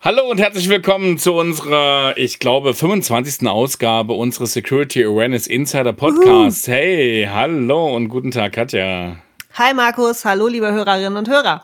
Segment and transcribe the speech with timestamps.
[0.00, 3.48] Hallo und herzlich willkommen zu unserer, ich glaube, 25.
[3.48, 6.68] Ausgabe unseres Security Awareness Insider Podcasts.
[6.68, 9.16] Hey, hallo und guten Tag, Katja.
[9.54, 11.62] Hi Markus, hallo liebe Hörerinnen und Hörer.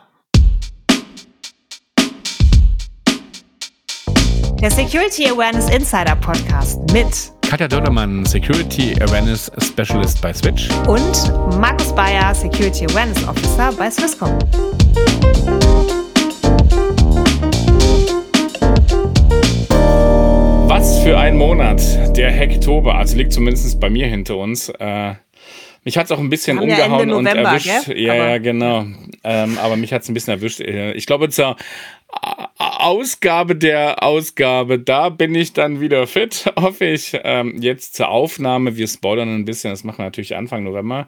[4.59, 7.07] Der Security Awareness Insider Podcast mit
[7.47, 10.69] Katja Dördermann, Security Awareness Specialist bei Switch.
[10.87, 14.37] und Markus Bayer, Security Awareness Officer bei Swisscom.
[20.75, 24.69] Was für ein Monat, der Hacktober, also liegt zumindest bei mir hinter uns.
[24.69, 25.13] Äh,
[25.83, 27.85] mich hat es auch ein bisschen haben ja umgehauen und November, erwischt.
[27.85, 27.99] gell?
[27.99, 28.85] Ja, Aber- ja, genau.
[29.23, 30.61] Ähm, aber mich hat es ein bisschen erwischt.
[30.61, 31.57] Äh, Ich glaube, zur
[32.57, 37.19] Ausgabe der Ausgabe, da bin ich dann wieder fit, hoffe ich.
[37.23, 41.07] Ähm, jetzt zur Aufnahme, wir spoilern ein bisschen, das machen wir natürlich Anfang November.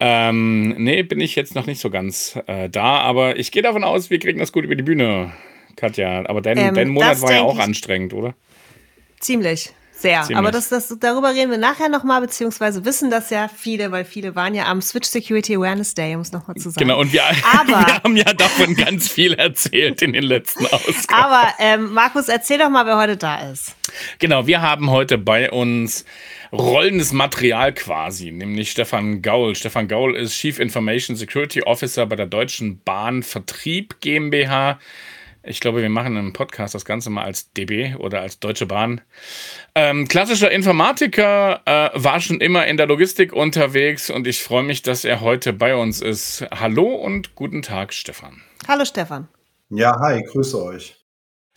[0.00, 3.84] Ähm, nee, bin ich jetzt noch nicht so ganz äh, da, aber ich gehe davon
[3.84, 5.32] aus, wir kriegen das gut über die Bühne,
[5.76, 6.26] Katja.
[6.26, 8.34] Aber dein, Ähm, dein Monat war ja auch anstrengend, oder?
[9.22, 9.72] Ziemlich.
[9.92, 10.22] Sehr.
[10.22, 10.36] Ziemlich.
[10.38, 14.34] Aber das, das, darüber reden wir nachher nochmal, beziehungsweise wissen das ja viele, weil viele
[14.34, 16.80] waren ja am Switch Security Awareness Day, um es nochmal zu sagen.
[16.88, 17.22] Genau, und wir,
[17.60, 21.06] Aber- wir haben ja davon ganz viel erzählt in den letzten Ausgaben.
[21.22, 23.76] Aber ähm, Markus, erzähl doch mal, wer heute da ist.
[24.18, 26.04] Genau, wir haben heute bei uns
[26.50, 29.54] rollendes Material quasi, nämlich Stefan Gaul.
[29.54, 34.80] Stefan Gaul ist Chief Information Security Officer bei der Deutschen Bahn Vertrieb GmbH.
[35.44, 39.00] Ich glaube, wir machen im Podcast das Ganze mal als DB oder als Deutsche Bahn.
[39.74, 44.82] Ähm, klassischer Informatiker, äh, war schon immer in der Logistik unterwegs und ich freue mich,
[44.82, 46.44] dass er heute bei uns ist.
[46.52, 48.40] Hallo und guten Tag, Stefan.
[48.68, 49.28] Hallo Stefan.
[49.70, 50.96] Ja, hi, grüße euch.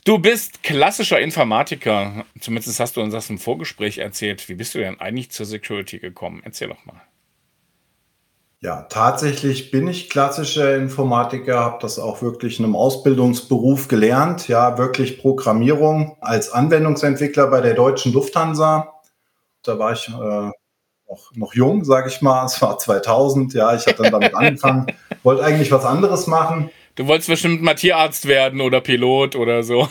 [0.04, 2.26] Du bist klassischer Informatiker.
[2.40, 4.48] Zumindest hast du uns das im Vorgespräch erzählt.
[4.50, 6.42] Wie bist du denn eigentlich zur Security gekommen?
[6.44, 7.02] Erzähl doch mal.
[8.62, 14.48] Ja, tatsächlich bin ich klassischer Informatiker, habe das auch wirklich in einem Ausbildungsberuf gelernt.
[14.48, 18.94] Ja, wirklich Programmierung als Anwendungsentwickler bei der Deutschen Lufthansa.
[19.62, 20.52] Da war ich äh,
[21.10, 22.46] noch, noch jung, sage ich mal.
[22.46, 23.54] Es war 2000.
[23.54, 24.88] Ja, ich habe dann damit angefangen,
[25.24, 26.70] wollte eigentlich was anderes machen.
[26.96, 29.88] Du wolltest bestimmt mal Tierarzt werden oder Pilot oder so.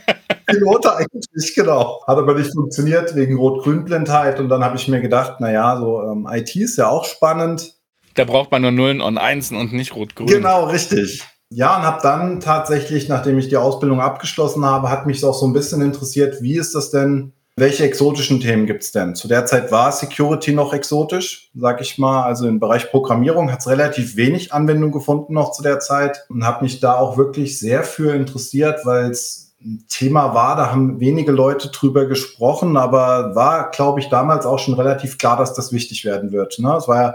[0.46, 2.02] Pilot eigentlich, genau.
[2.06, 4.40] Hat aber nicht funktioniert wegen Rot-Grün-Blindheit.
[4.40, 7.77] Und dann habe ich mir gedacht, naja, so ähm, IT ist ja auch spannend.
[8.18, 10.26] Da braucht man nur Nullen und Einsen und nicht Rot-Grün.
[10.26, 11.22] Genau, richtig.
[11.50, 15.46] Ja, und habe dann tatsächlich, nachdem ich die Ausbildung abgeschlossen habe, hat mich auch so
[15.46, 19.14] ein bisschen interessiert, wie ist das denn, welche exotischen Themen gibt's denn?
[19.14, 22.24] Zu der Zeit war Security noch exotisch, sag ich mal.
[22.24, 26.64] Also im Bereich Programmierung hat's relativ wenig Anwendung gefunden noch zu der Zeit und habe
[26.64, 31.30] mich da auch wirklich sehr für interessiert, weil es ein Thema war, da haben wenige
[31.30, 36.04] Leute drüber gesprochen, aber war, glaube ich, damals auch schon relativ klar, dass das wichtig
[36.04, 36.58] werden wird.
[36.58, 36.74] Ne?
[36.76, 37.14] Es war ja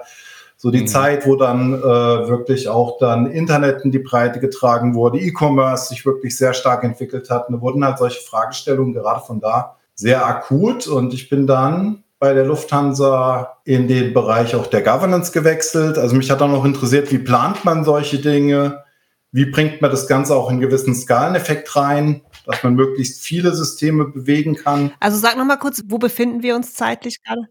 [0.64, 0.88] so die Mhm.
[0.88, 6.06] Zeit, wo dann äh, wirklich auch dann Internet in die Breite getragen wurde, E-Commerce sich
[6.06, 7.50] wirklich sehr stark entwickelt hat.
[7.50, 10.88] Und da wurden halt solche Fragestellungen gerade von da sehr akut.
[10.88, 15.98] Und ich bin dann bei der Lufthansa in den Bereich auch der Governance gewechselt.
[15.98, 18.86] Also mich hat dann noch interessiert, wie plant man solche Dinge?
[19.34, 23.54] Wie bringt man das Ganze auch in einen gewissen Skaleneffekt rein, dass man möglichst viele
[23.54, 24.94] Systeme bewegen kann?
[25.02, 27.42] Also sag noch mal kurz, wo befinden wir uns zeitlich gerade?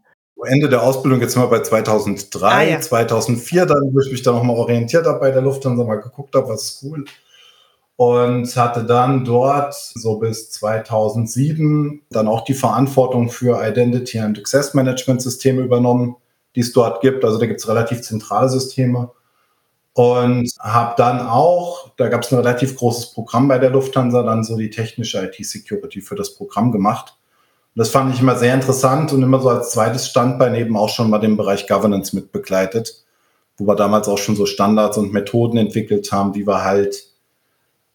[0.45, 2.81] Ende der Ausbildung, jetzt sind wir bei 2003, Ah, ja.
[2.81, 6.49] 2004, dann, wo ich mich dann nochmal orientiert habe bei der Lufthansa, mal geguckt habe,
[6.49, 7.05] was ist cool.
[7.97, 14.75] Und hatte dann dort so bis 2007 dann auch die Verantwortung für Identity and Access
[14.75, 16.17] Management Systeme übernommen,
[16.57, 17.25] die es dort gibt.
[17.25, 19.11] Also da gibt es relativ zentrale Systeme.
[19.95, 24.43] Und habe dann auch, da gab es ein relativ großes Programm bei der Lufthansa, dann
[24.43, 27.15] so die technische IT-Security für das Programm gemacht.
[27.75, 31.09] Das fand ich immer sehr interessant und immer so als zweites Standbein eben auch schon
[31.09, 33.05] mal den Bereich Governance mit begleitet,
[33.57, 37.07] wo wir damals auch schon so Standards und Methoden entwickelt haben, wie wir halt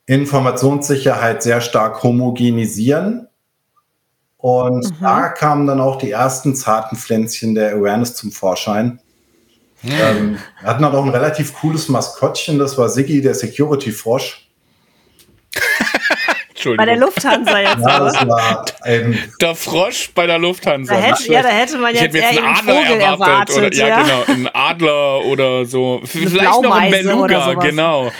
[0.07, 3.27] Informationssicherheit sehr stark homogenisieren.
[4.37, 4.95] Und Mhm.
[5.01, 8.99] da kamen dann auch die ersten zarten Pflänzchen der Awareness zum Vorschein.
[9.83, 14.46] Ähm, wir hatten halt auch ein relativ cooles Maskottchen, das war Siggi, der Security-Frosch.
[14.46, 14.46] Entschuldigung.
[16.77, 20.93] Bei der Lufthansa jetzt, Ja, das war ein der Frosch bei der Lufthansa.
[20.93, 23.55] Da hätte, ja, da hätte man ich jetzt hätte eher jetzt einen Adler Vogel erwartet.
[23.55, 23.57] erwartet.
[23.57, 24.01] oder, ja, ja.
[24.01, 24.23] genau.
[24.27, 26.01] Einen Adler oder so.
[26.03, 28.11] Vielleicht noch ein Beluga, genau.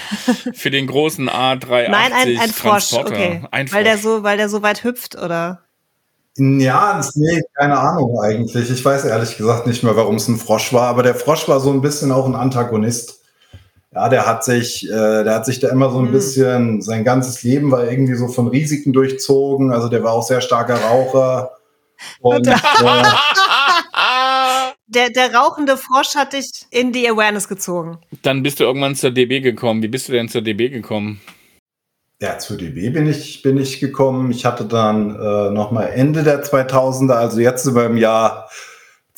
[0.54, 3.12] Für den großen A380 Nein, ein, ein Frosch, Transporter.
[3.14, 3.42] okay.
[3.52, 4.04] Ein Weil der Frosch.
[4.04, 5.62] so, weil der so weit hüpft, oder?
[6.40, 8.70] Ja, nee, keine Ahnung eigentlich.
[8.70, 11.60] Ich weiß ehrlich gesagt nicht mehr, warum es ein Frosch war, aber der Frosch war
[11.60, 13.22] so ein bisschen auch ein Antagonist.
[13.98, 16.12] Ja, der hat sich, äh, der hat sich da immer so ein Hm.
[16.12, 19.72] bisschen, sein ganzes Leben war irgendwie so von Risiken durchzogen.
[19.72, 21.50] Also der war auch sehr starker Raucher.
[22.22, 22.54] Und äh,
[24.90, 27.98] Der, der rauchende Frosch hat dich in die Awareness gezogen.
[28.22, 29.82] Dann bist du irgendwann zur DB gekommen.
[29.82, 31.20] Wie bist du denn zur DB gekommen?
[32.22, 34.30] Ja, zu DB bin ich, bin ich gekommen.
[34.30, 38.48] Ich hatte dann äh, nochmal Ende der 2000er, also jetzt über im Jahr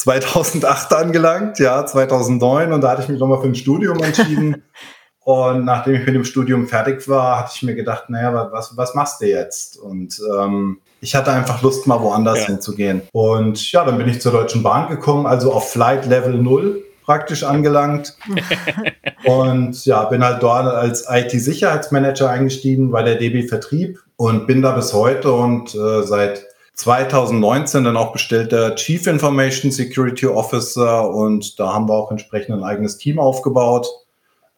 [0.10, 2.74] 2008 angelangt, ja, 2009.
[2.74, 4.64] Und da hatte ich mich nochmal für ein Studium entschieden.
[5.24, 8.96] und nachdem ich mit dem Studium fertig war, hatte ich mir gedacht, naja, was, was
[8.96, 9.78] machst du jetzt?
[9.78, 12.46] Und ähm, ich hatte einfach Lust, mal woanders ja.
[12.48, 13.04] hinzugehen.
[13.12, 17.44] Und ja, dann bin ich zur Deutschen Bahn gekommen, also auf Flight Level 0 praktisch
[17.44, 18.18] angelangt.
[19.26, 24.72] und ja, bin halt dort als IT-Sicherheitsmanager eingestiegen bei der DB Vertrieb und bin da
[24.72, 26.49] bis heute und äh, seit
[26.80, 32.64] 2019 dann auch bestellter Chief Information Security Officer und da haben wir auch entsprechend ein
[32.64, 33.88] eigenes Team aufgebaut,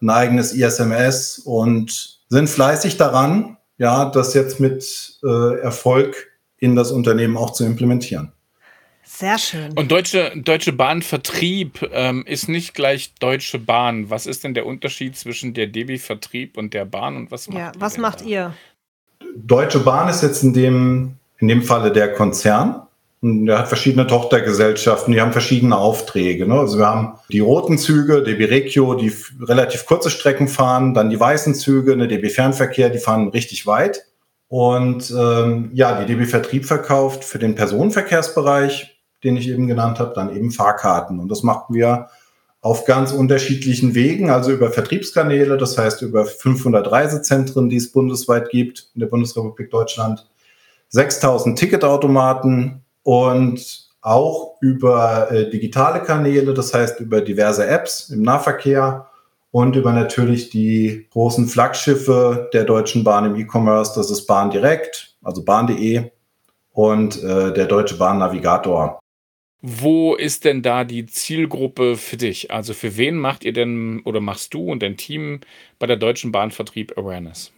[0.01, 6.27] ein eigenes ISMS und sind fleißig daran, ja, das jetzt mit äh, Erfolg
[6.57, 8.31] in das Unternehmen auch zu implementieren.
[9.03, 9.73] Sehr schön.
[9.73, 14.11] Und Deutsche, Deutsche Bahnvertrieb ähm, ist nicht gleich Deutsche Bahn.
[14.11, 17.57] Was ist denn der Unterschied zwischen der DB Vertrieb und der Bahn und was macht
[17.57, 18.25] ja, was macht da?
[18.25, 18.53] ihr?
[19.35, 22.83] Deutsche Bahn ist jetzt in dem, in dem Falle der Konzern.
[23.21, 26.47] Und der hat verschiedene Tochtergesellschaften, die haben verschiedene Aufträge.
[26.47, 26.55] Ne?
[26.55, 31.19] Also wir haben die roten Züge, DB Regio, die relativ kurze Strecken fahren, dann die
[31.19, 34.05] weißen Züge, eine DB Fernverkehr, die fahren richtig weit.
[34.47, 40.13] Und ähm, ja, die DB Vertrieb verkauft für den Personenverkehrsbereich den ich eben genannt habe,
[40.15, 41.19] dann eben Fahrkarten.
[41.19, 42.09] Und das machen wir
[42.61, 48.49] auf ganz unterschiedlichen Wegen, also über Vertriebskanäle, das heißt über 500 Reisezentren, die es bundesweit
[48.49, 50.27] gibt in der Bundesrepublik Deutschland,
[50.91, 59.07] 6000 Ticketautomaten und auch über äh, digitale Kanäle, das heißt über diverse Apps im Nahverkehr
[59.51, 65.15] und über natürlich die großen Flaggschiffe der Deutschen Bahn im E-Commerce, das ist Bahn direkt,
[65.23, 66.11] also bahn.de
[66.73, 68.99] und äh, der Deutsche Bahn Navigator.
[69.61, 72.49] Wo ist denn da die Zielgruppe für dich?
[72.49, 75.41] Also für wen macht ihr denn oder machst du und dein Team
[75.77, 77.51] bei der Deutschen Bahnvertrieb Awareness?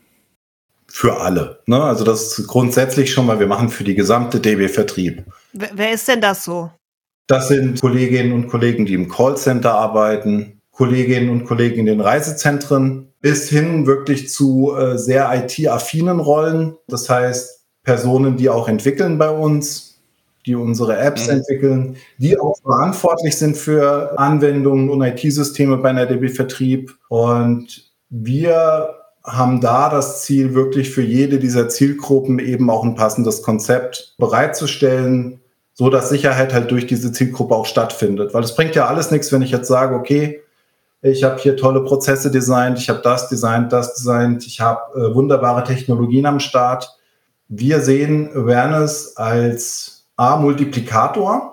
[0.95, 1.59] Für alle.
[1.65, 1.83] Ne?
[1.83, 5.23] Also das ist grundsätzlich schon mal, wir machen für die gesamte DB Vertrieb.
[5.51, 6.69] Wer ist denn das so?
[7.25, 13.11] Das sind Kolleginnen und Kollegen, die im Callcenter arbeiten, Kolleginnen und Kollegen in den Reisezentren,
[13.21, 16.77] bis hin wirklich zu äh, sehr IT-affinen Rollen.
[16.87, 19.99] Das heißt, Personen, die auch entwickeln bei uns,
[20.45, 21.37] die unsere Apps mhm.
[21.37, 26.95] entwickeln, die auch verantwortlich sind für Anwendungen und IT-Systeme bei einer DB Vertrieb.
[27.09, 33.41] Und wir haben da das Ziel, wirklich für jede dieser Zielgruppen eben auch ein passendes
[33.41, 35.39] Konzept bereitzustellen,
[35.73, 38.33] so dass Sicherheit halt durch diese Zielgruppe auch stattfindet.
[38.33, 40.41] Weil es bringt ja alles nichts, wenn ich jetzt sage, okay,
[41.01, 45.13] ich habe hier tolle Prozesse designt, ich habe das designt, das designt, ich habe äh,
[45.13, 46.97] wunderbare Technologien am Start.
[47.49, 51.52] Wir sehen Awareness als A, Multiplikator.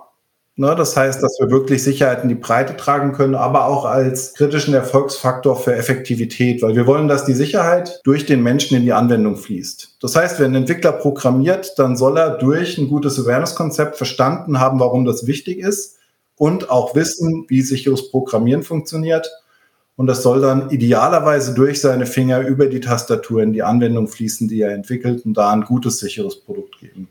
[0.61, 4.35] Ne, das heißt, dass wir wirklich Sicherheit in die Breite tragen können, aber auch als
[4.35, 8.93] kritischen Erfolgsfaktor für Effektivität, weil wir wollen, dass die Sicherheit durch den Menschen in die
[8.93, 9.97] Anwendung fließt.
[10.03, 14.81] Das heißt, wenn ein Entwickler programmiert, dann soll er durch ein gutes Awareness-Konzept verstanden haben,
[14.81, 15.97] warum das wichtig ist
[16.37, 19.33] und auch wissen, wie sicheres Programmieren funktioniert.
[19.97, 24.47] Und das soll dann idealerweise durch seine Finger über die Tastatur in die Anwendung fließen,
[24.47, 27.09] die er entwickelt und da ein gutes, sicheres Produkt geben.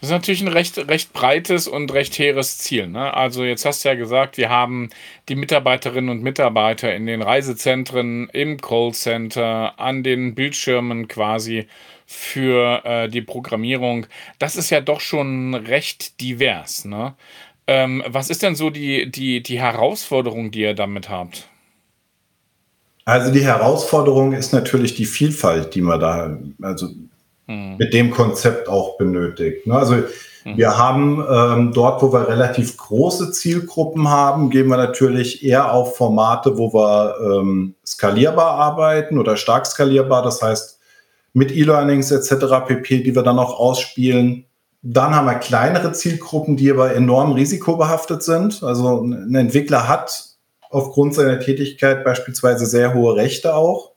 [0.00, 2.86] Das ist natürlich ein recht, recht breites und recht hehres Ziel.
[2.86, 3.12] Ne?
[3.12, 4.90] Also jetzt hast du ja gesagt, wir haben
[5.28, 11.66] die Mitarbeiterinnen und Mitarbeiter in den Reisezentren, im Callcenter, an den Bildschirmen quasi
[12.06, 14.06] für äh, die Programmierung.
[14.38, 16.84] Das ist ja doch schon recht divers.
[16.84, 17.14] Ne?
[17.66, 21.48] Ähm, was ist denn so die, die, die Herausforderung, die ihr damit habt?
[23.04, 26.88] Also die Herausforderung ist natürlich die Vielfalt, die man da, also
[27.48, 27.76] mhm.
[27.78, 29.66] mit dem Konzept auch benötigt.
[29.66, 29.74] Ne?
[29.74, 30.56] Also mhm.
[30.56, 35.96] wir haben ähm, dort, wo wir relativ große Zielgruppen haben, gehen wir natürlich eher auf
[35.96, 40.22] Formate, wo wir ähm, skalierbar arbeiten oder stark skalierbar.
[40.22, 40.78] Das heißt,
[41.32, 42.66] mit E-Learnings etc.
[42.66, 44.44] pp, die wir dann auch ausspielen.
[44.82, 48.62] Dann haben wir kleinere Zielgruppen, die aber enorm risikobehaftet sind.
[48.62, 50.36] Also ein Entwickler hat
[50.70, 53.92] aufgrund seiner Tätigkeit beispielsweise sehr hohe Rechte auch.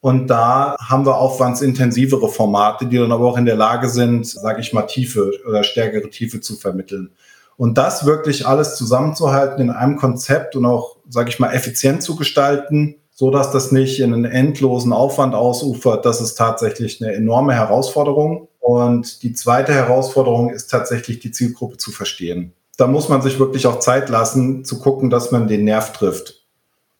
[0.00, 4.60] Und da haben wir aufwandsintensivere Formate, die dann aber auch in der Lage sind, sage
[4.60, 7.10] ich mal, Tiefe oder stärkere Tiefe zu vermitteln.
[7.56, 12.14] Und das wirklich alles zusammenzuhalten in einem Konzept und auch, sage ich mal, effizient zu
[12.14, 17.52] gestalten, so dass das nicht in einen endlosen Aufwand ausufert, das ist tatsächlich eine enorme
[17.52, 18.46] Herausforderung.
[18.60, 22.52] Und die zweite Herausforderung ist tatsächlich die Zielgruppe zu verstehen.
[22.76, 26.46] Da muss man sich wirklich auch Zeit lassen, zu gucken, dass man den Nerv trifft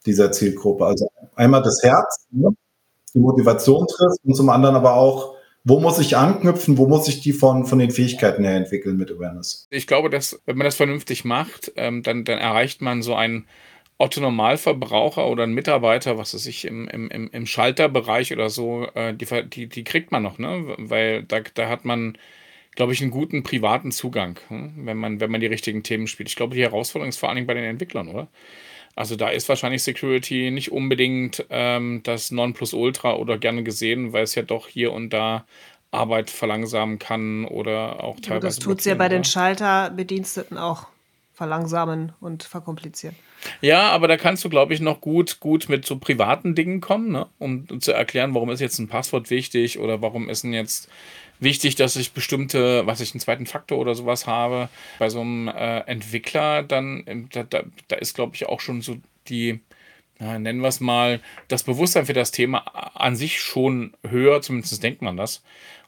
[0.05, 0.85] dieser Zielgruppe.
[0.85, 2.49] Also einmal das Herz, ne?
[3.19, 5.35] Die Motivation trifft und zum anderen aber auch,
[5.65, 9.11] wo muss ich anknüpfen, wo muss ich die von, von den Fähigkeiten her entwickeln mit
[9.11, 9.67] Awareness?
[9.69, 13.45] Ich glaube, dass wenn man das vernünftig macht, ähm, dann, dann erreicht man so ein
[13.97, 19.25] Otto-Normalverbraucher oder ein Mitarbeiter, was weiß ich, im, im, im Schalterbereich oder so, äh, die,
[19.49, 20.73] die, die kriegt man noch, ne?
[20.77, 22.17] Weil da, da hat man,
[22.75, 24.85] glaube ich, einen guten privaten Zugang, hm?
[24.85, 26.29] wenn, man, wenn man die richtigen Themen spielt.
[26.29, 28.29] Ich glaube, die Herausforderung ist vor allen Dingen bei den Entwicklern, oder?
[28.95, 34.35] Also da ist wahrscheinlich Security nicht unbedingt ähm, das Nonplusultra oder gerne gesehen, weil es
[34.35, 35.45] ja doch hier und da
[35.91, 38.35] Arbeit verlangsamen kann oder auch teilweise.
[38.35, 40.87] Ja, das tut es ja bei den Schalterbediensteten auch
[41.33, 43.15] verlangsamen und verkomplizieren.
[43.61, 47.13] Ja, aber da kannst du, glaube ich, noch gut, gut mit so privaten Dingen kommen,
[47.13, 47.27] ne?
[47.39, 50.89] um zu erklären, warum ist jetzt ein Passwort wichtig oder warum ist denn jetzt
[51.39, 54.69] wichtig, dass ich bestimmte, was ich einen zweiten Faktor oder sowas habe.
[54.97, 58.81] Bei so einem äh, Entwickler, dann, ähm, da, da, da ist, glaube ich, auch schon
[58.81, 59.61] so die,
[60.19, 62.59] ja, nennen wir es mal, das Bewusstsein für das Thema
[62.93, 65.41] an sich schon höher, zumindest denkt man das.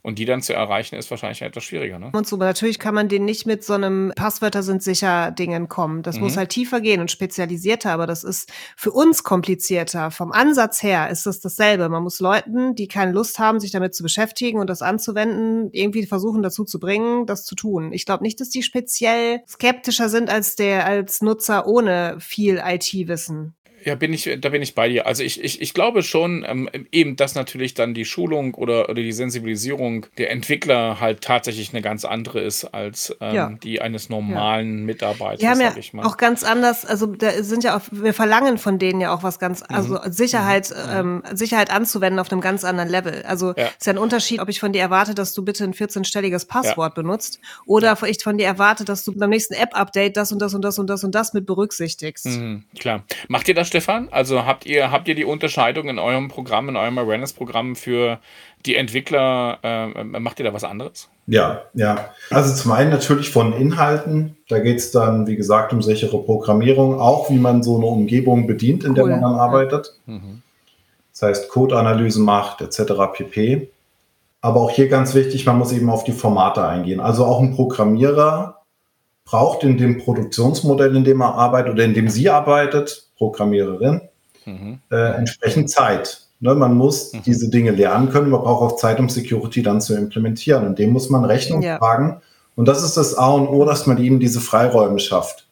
[0.03, 1.99] Und die dann zu erreichen, ist wahrscheinlich etwas schwieriger.
[1.99, 2.09] Ne?
[2.13, 5.67] Und so, aber natürlich kann man den nicht mit so einem Passwörter sind sicher Dingen
[5.67, 6.01] kommen.
[6.01, 6.23] Das mhm.
[6.23, 10.09] muss halt tiefer gehen und spezialisierter, aber das ist für uns komplizierter.
[10.09, 11.87] Vom Ansatz her ist das dasselbe.
[11.87, 16.07] Man muss Leuten, die keine Lust haben, sich damit zu beschäftigen und das anzuwenden, irgendwie
[16.07, 17.93] versuchen dazu zu bringen, das zu tun.
[17.93, 23.53] Ich glaube nicht, dass die speziell skeptischer sind als der, als Nutzer ohne viel IT-Wissen.
[23.83, 25.07] Ja, bin ich, da bin ich bei dir.
[25.07, 29.01] Also ich, ich, ich glaube schon, ähm, eben, dass natürlich dann die Schulung oder, oder
[29.01, 33.49] die Sensibilisierung der Entwickler halt tatsächlich eine ganz andere ist als ähm, ja.
[33.63, 34.85] die eines normalen ja.
[34.85, 35.39] Mitarbeiters.
[35.39, 35.73] Die haben ja
[36.03, 39.39] auch ganz anders, also da sind ja auch, wir verlangen von denen ja auch was
[39.39, 39.75] ganz, mhm.
[39.75, 41.23] also Sicherheit, mhm.
[41.23, 43.23] ähm, Sicherheit anzuwenden auf einem ganz anderen Level.
[43.23, 43.67] Also ja.
[43.67, 46.93] ist ja ein Unterschied, ob ich von dir erwarte, dass du bitte ein 14-stelliges Passwort
[46.95, 50.61] benutzt oder ich von dir erwarte, dass du beim nächsten App-Update das und das und
[50.61, 52.25] das und das und das mit berücksichtigst.
[52.25, 53.03] Mhm, klar.
[53.27, 54.09] Macht ihr das Stefan?
[54.11, 58.19] Also habt ihr, habt ihr die Unterscheidung in eurem Programm, in eurem Awareness-Programm für
[58.65, 61.07] die Entwickler, äh, macht ihr da was anderes?
[61.25, 62.09] Ja, ja.
[62.29, 64.35] Also zum einen natürlich von Inhalten.
[64.49, 68.45] Da geht es dann, wie gesagt, um sichere Programmierung, auch wie man so eine Umgebung
[68.45, 68.95] bedient, in cool.
[68.95, 69.93] der man dann arbeitet.
[70.05, 70.41] Mhm.
[71.13, 72.91] Das heißt, Code-Analysen macht, etc.
[73.13, 73.69] pp.
[74.41, 76.99] Aber auch hier ganz wichtig, man muss eben auf die Formate eingehen.
[76.99, 78.57] Also auch ein Programmierer
[79.23, 84.01] braucht in dem Produktionsmodell, in dem er arbeitet oder in dem sie arbeitet, Programmiererin,
[84.45, 84.79] mhm.
[84.89, 86.21] äh, entsprechend Zeit.
[86.39, 87.21] Ne, man muss mhm.
[87.23, 90.65] diese Dinge lernen können, man braucht auch Zeit, um Security dann zu implementieren.
[90.65, 91.77] Und dem muss man Rechnung ja.
[91.77, 92.19] tragen.
[92.55, 95.47] Und das ist das A und O, dass man ihnen diese Freiräume schafft.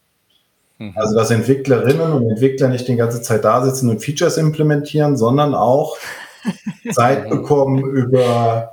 [0.78, 0.94] Mhm.
[0.96, 5.54] Also, dass Entwicklerinnen und Entwickler nicht die ganze Zeit da sitzen und Features implementieren, sondern
[5.54, 5.96] auch
[6.90, 8.72] Zeit bekommen, über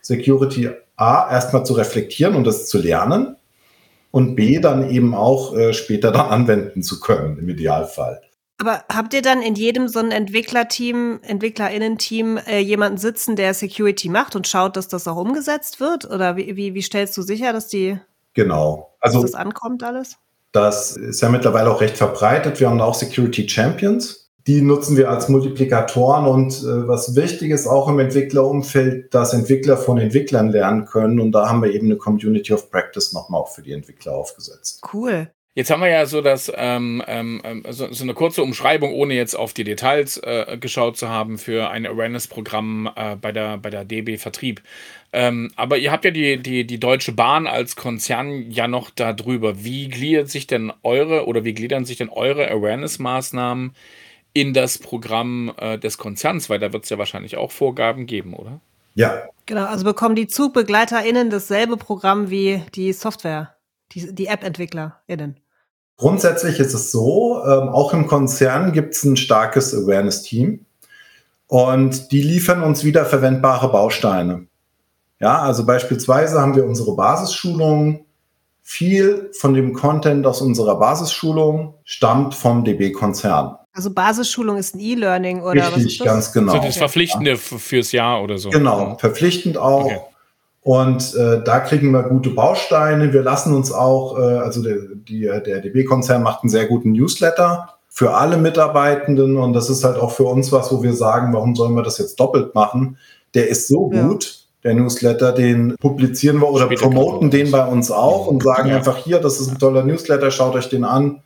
[0.00, 3.36] Security A erstmal zu reflektieren und das zu lernen
[4.10, 8.22] und B dann eben auch äh, später dann anwenden zu können, im Idealfall.
[8.60, 14.08] Aber habt ihr dann in jedem so ein Entwicklerteam, EntwicklerInnen-Team äh, jemanden sitzen, der Security
[14.08, 16.10] macht und schaut, dass das auch umgesetzt wird?
[16.10, 17.98] Oder wie, wie, wie stellst du sicher, dass die
[18.34, 18.96] genau.
[19.00, 20.16] also, dass das ankommt alles?
[20.50, 22.58] Das ist ja mittlerweile auch recht verbreitet.
[22.58, 27.66] Wir haben auch Security Champions die nutzen wir als Multiplikatoren und äh, was wichtig ist
[27.66, 31.96] auch im Entwicklerumfeld, dass Entwickler von Entwicklern lernen können und da haben wir eben eine
[31.96, 34.80] Community of Practice nochmal auch für die Entwickler aufgesetzt.
[34.92, 35.30] Cool.
[35.58, 39.14] Jetzt haben wir ja so das ähm, ähm, ähm, so, so, eine kurze Umschreibung, ohne
[39.14, 43.68] jetzt auf die Details äh, geschaut zu haben für ein Awareness-Programm äh, bei der bei
[43.68, 44.62] der DB Vertrieb.
[45.12, 49.64] Ähm, aber ihr habt ja die, die, die Deutsche Bahn als Konzern ja noch darüber.
[49.64, 53.74] Wie gliedert sich denn eure oder wie gliedern sich denn eure Awareness-Maßnahmen
[54.34, 58.34] in das Programm äh, des Konzerns, weil da wird es ja wahrscheinlich auch Vorgaben geben,
[58.34, 58.60] oder?
[58.94, 59.24] Ja.
[59.46, 63.56] Genau, also bekommen die ZugbegleiterInnen dasselbe Programm wie die Software,
[63.90, 65.40] die, die App-EntwicklerInnen.
[65.98, 70.64] Grundsätzlich ist es so, ähm, auch im Konzern gibt es ein starkes Awareness-Team
[71.48, 74.46] und die liefern uns wiederverwendbare Bausteine.
[75.18, 78.04] Ja, also beispielsweise haben wir unsere Basisschulungen.
[78.62, 83.56] Viel von dem Content aus unserer Basisschulung stammt vom DB-Konzern.
[83.72, 86.06] Also Basisschulung ist ein E-Learning oder Richtig, was ist das?
[86.06, 86.52] ganz genau.
[86.52, 87.36] So das Verpflichtende ja.
[87.36, 88.50] fürs Jahr oder so.
[88.50, 89.86] Genau, verpflichtend auch.
[89.86, 89.98] Okay.
[90.68, 93.10] Und äh, da kriegen wir gute Bausteine.
[93.10, 97.70] Wir lassen uns auch, äh, also der, die, der DB-Konzern macht einen sehr guten Newsletter
[97.88, 101.54] für alle Mitarbeitenden und das ist halt auch für uns was, wo wir sagen, warum
[101.54, 102.98] sollen wir das jetzt doppelt machen?
[103.32, 104.06] Der ist so ja.
[104.06, 108.68] gut, der Newsletter, den publizieren wir oder Später promoten den bei uns auch und sagen
[108.68, 108.76] ja.
[108.76, 111.22] einfach hier, das ist ein toller Newsletter, schaut euch den an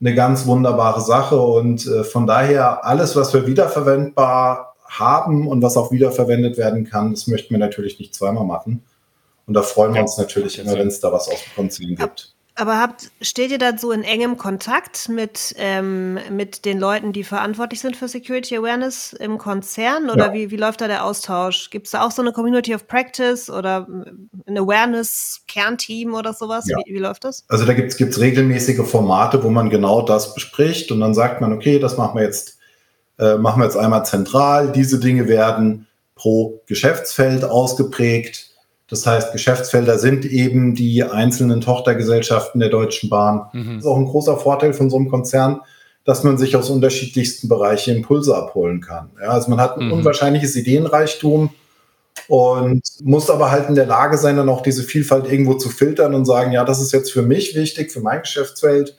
[0.00, 1.38] eine ganz wunderbare Sache.
[1.38, 7.12] Und äh, von daher, alles, was wir wiederverwendbar haben und was auch wiederverwendet werden kann,
[7.12, 8.82] das möchten wir natürlich nicht zweimal machen.
[9.46, 12.34] Und da freuen wir uns natürlich immer, wenn es da was aus dem Konzil gibt.
[12.54, 17.24] Aber habt, steht ihr da so in engem Kontakt mit, ähm, mit den Leuten, die
[17.24, 20.10] verantwortlich sind für Security Awareness im Konzern?
[20.10, 20.32] Oder ja.
[20.34, 21.70] wie, wie läuft da der Austausch?
[21.70, 23.88] Gibt es da auch so eine Community of Practice oder
[24.46, 26.68] ein Awareness-Kernteam oder sowas?
[26.68, 26.76] Ja.
[26.84, 27.44] Wie, wie, läuft das?
[27.48, 31.54] Also da gibt es regelmäßige Formate, wo man genau das bespricht und dann sagt man,
[31.54, 32.58] okay, das machen wir jetzt,
[33.22, 34.72] äh, machen wir jetzt einmal zentral.
[34.72, 38.52] Diese Dinge werden pro Geschäftsfeld ausgeprägt
[38.92, 43.46] das heißt, Geschäftsfelder sind eben die einzelnen Tochtergesellschaften der Deutschen Bahn.
[43.54, 43.76] Mhm.
[43.76, 45.62] Das ist auch ein großer Vorteil von so einem Konzern,
[46.04, 49.08] dass man sich aus unterschiedlichsten Bereichen Impulse abholen kann.
[49.18, 49.94] Ja, also man hat ein mhm.
[49.94, 51.48] unwahrscheinliches Ideenreichtum
[52.28, 56.14] und muss aber halt in der Lage sein, dann auch diese Vielfalt irgendwo zu filtern
[56.14, 58.98] und sagen, ja, das ist jetzt für mich wichtig, für mein Geschäftsfeld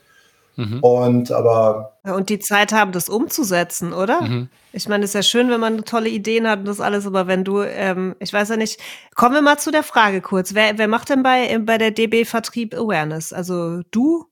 [0.56, 0.80] Mhm.
[0.80, 1.98] Und aber.
[2.02, 4.22] Und die Zeit haben, das umzusetzen, oder?
[4.22, 4.48] Mhm.
[4.72, 7.26] Ich meine, es ist ja schön, wenn man tolle Ideen hat und das alles, aber
[7.26, 8.80] wenn du, ähm, ich weiß ja nicht,
[9.14, 10.54] kommen wir mal zu der Frage kurz.
[10.54, 13.32] Wer, wer macht denn bei, bei der DB Vertrieb Awareness?
[13.32, 14.26] Also du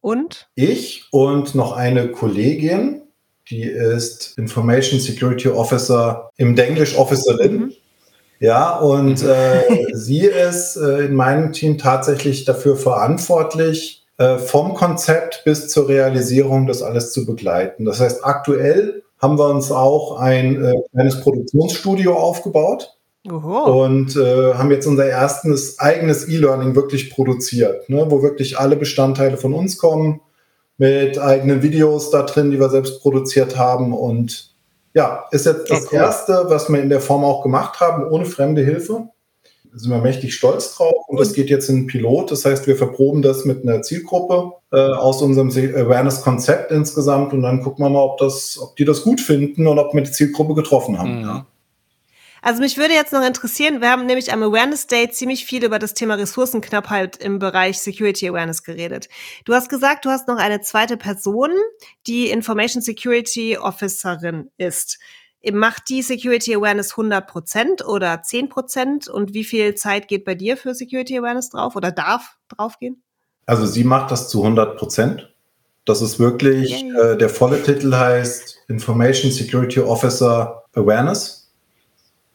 [0.00, 0.48] und?
[0.54, 3.02] Ich und noch eine Kollegin,
[3.50, 7.56] die ist Information Security Officer im Denglish Officerin.
[7.56, 7.72] Mhm.
[8.40, 15.42] Ja, und äh, sie ist äh, in meinem Team tatsächlich dafür verantwortlich, äh, vom Konzept
[15.44, 17.84] bis zur Realisierung das alles zu begleiten.
[17.84, 22.96] Das heißt, aktuell haben wir uns auch ein äh, kleines Produktionsstudio aufgebaut.
[23.30, 23.84] Oho.
[23.84, 29.38] Und äh, haben jetzt unser erstes eigenes E-Learning wirklich produziert, ne, wo wirklich alle Bestandteile
[29.38, 30.20] von uns kommen,
[30.76, 33.94] mit eigenen Videos da drin, die wir selbst produziert haben.
[33.94, 34.54] Und
[34.92, 35.98] ja, ist jetzt das cool.
[35.98, 39.08] erste, was wir in der Form auch gemacht haben, ohne fremde Hilfe
[39.74, 42.30] sind wir mächtig stolz drauf und das geht jetzt in den Pilot.
[42.30, 47.62] Das heißt, wir verproben das mit einer Zielgruppe äh, aus unserem Awareness-Konzept insgesamt und dann
[47.62, 50.54] gucken wir mal, ob, das, ob die das gut finden und ob wir die Zielgruppe
[50.54, 51.18] getroffen haben.
[51.18, 51.22] Mhm.
[51.22, 51.46] Ja.
[52.44, 55.78] Also mich würde jetzt noch interessieren, wir haben nämlich am Awareness Day ziemlich viel über
[55.78, 59.08] das Thema Ressourcenknappheit im Bereich Security Awareness geredet.
[59.46, 61.50] Du hast gesagt, du hast noch eine zweite Person,
[62.06, 64.98] die Information Security Officerin ist.
[65.52, 70.74] Macht die Security Awareness 100% oder 10% und wie viel Zeit geht bei dir für
[70.74, 73.02] Security Awareness drauf oder darf draufgehen?
[73.46, 75.22] Also sie macht das zu 100%.
[75.84, 81.52] Das ist wirklich, äh, der volle Titel heißt Information Security Officer Awareness.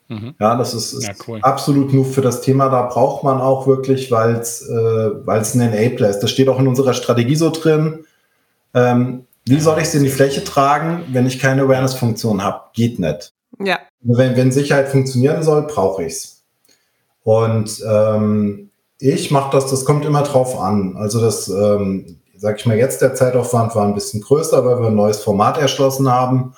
[0.08, 0.36] Mhm.
[0.40, 1.40] Ja, das ist, ist ja, cool.
[1.42, 2.70] absolut nur für das Thema.
[2.70, 6.20] Da braucht man auch wirklich, weil es äh, ein Enabler ist.
[6.20, 8.06] Das steht auch in unserer Strategie so drin.
[8.74, 12.62] Ähm, wie soll ich es in die Fläche tragen, wenn ich keine Awareness-Funktion habe?
[12.74, 13.34] Geht nicht.
[13.60, 13.80] Ja.
[14.02, 16.44] Wenn, wenn Sicherheit funktionieren soll, brauche ich es.
[17.24, 20.96] Und ähm, ich mache das, das kommt immer drauf an.
[20.98, 24.88] Also das, ähm, sag ich mal, jetzt der Zeitaufwand war ein bisschen größer, weil wir
[24.88, 26.54] ein neues Format erschlossen haben.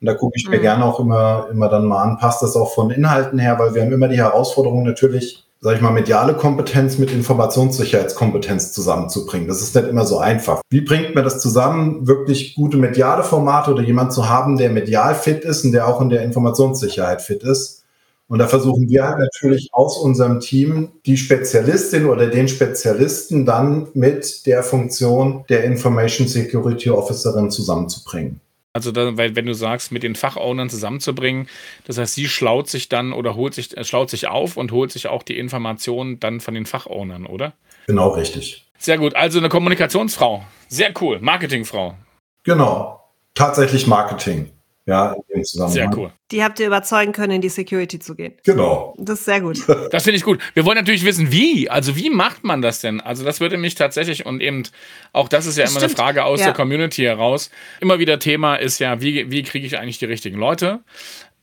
[0.00, 0.62] Und da gucke ich mir mhm.
[0.62, 3.82] gerne auch immer, immer dann mal an, passt das auch von Inhalten her, weil wir
[3.82, 9.48] haben immer die Herausforderung natürlich, sage ich mal, mediale Kompetenz mit Informationssicherheitskompetenz zusammenzubringen.
[9.48, 10.60] Das ist nicht immer so einfach.
[10.68, 15.14] Wie bringt man das zusammen, wirklich gute mediale Formate oder jemand zu haben, der medial
[15.14, 17.82] fit ist und der auch in der Informationssicherheit fit ist?
[18.28, 23.88] Und da versuchen wir halt natürlich aus unserem Team die Spezialistin oder den Spezialisten dann
[23.94, 28.38] mit der Funktion der Information Security Officerin zusammenzubringen.
[28.74, 31.48] Also, da, weil, wenn du sagst, mit den Fachownern zusammenzubringen,
[31.86, 34.90] das heißt, sie schlaut sich dann oder holt sich, äh, schlaut sich auf und holt
[34.90, 37.52] sich auch die Informationen dann von den Fachownern, oder?
[37.86, 38.66] Genau, richtig.
[38.76, 39.14] Sehr gut.
[39.14, 40.44] Also eine Kommunikationsfrau.
[40.68, 41.20] Sehr cool.
[41.20, 41.96] Marketingfrau.
[42.42, 43.00] Genau.
[43.34, 44.50] Tatsächlich Marketing.
[44.86, 45.92] Ja, in dem Zusammenhang.
[45.92, 46.12] Sehr cool.
[46.30, 48.34] Die habt ihr überzeugen können, in die Security zu gehen.
[48.44, 48.94] Genau.
[48.98, 49.58] Das ist sehr gut.
[49.90, 50.40] Das finde ich gut.
[50.54, 51.70] Wir wollen natürlich wissen, wie.
[51.70, 53.00] Also, wie macht man das denn?
[53.00, 54.64] Also, das würde mich tatsächlich und eben
[55.12, 55.84] auch das ist ja immer Stimmt.
[55.84, 56.46] eine Frage aus ja.
[56.46, 57.50] der Community heraus.
[57.80, 60.80] Immer wieder Thema ist ja, wie, wie kriege ich eigentlich die richtigen Leute?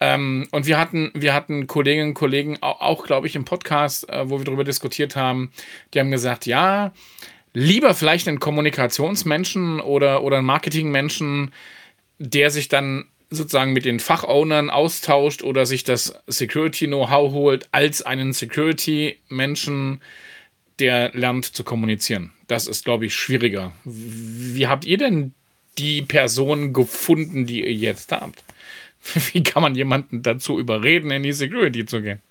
[0.02, 4.10] Ähm, und wir hatten, wir hatten Kolleginnen und Kollegen auch, auch glaube ich, im Podcast,
[4.10, 5.52] äh, wo wir darüber diskutiert haben,
[5.94, 6.92] die haben gesagt, ja,
[7.54, 11.52] lieber vielleicht einen Kommunikationsmenschen oder, oder einen Marketingmenschen,
[12.18, 18.34] der sich dann sozusagen mit den Fachownern austauscht oder sich das Security-Know-how holt, als einen
[18.34, 20.02] Security-Menschen,
[20.80, 22.32] der lernt zu kommunizieren.
[22.48, 23.72] Das ist, glaube ich, schwieriger.
[23.86, 25.34] Wie habt ihr denn
[25.78, 28.44] die Person gefunden, die ihr jetzt habt?
[29.32, 32.22] Wie kann man jemanden dazu überreden, in die Security zu gehen?